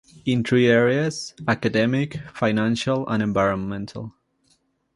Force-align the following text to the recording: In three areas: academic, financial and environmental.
In 0.25 0.43
three 0.43 0.65
areas: 0.67 1.35
academic, 1.47 2.17
financial 2.33 3.07
and 3.07 3.21
environmental. 3.21 4.15